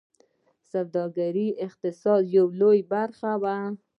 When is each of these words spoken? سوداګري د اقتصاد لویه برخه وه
سوداګري 0.71 1.47
د 1.53 1.57
اقتصاد 1.65 2.21
لویه 2.59 2.87
برخه 2.91 3.31
وه 3.41 3.57